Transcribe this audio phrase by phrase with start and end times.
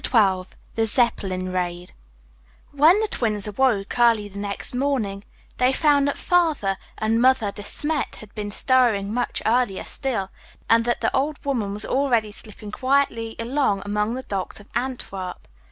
[0.03, 1.91] XII THE ZEPPELIN RAID
[2.71, 5.23] When the Twins awoke, early the next morning,
[5.57, 10.31] they found that Father and Mother De Smet had been stirring much earlier still,
[10.67, 15.47] and that the "Old Woman" was already slipping quietly along among the docks of Antwerp.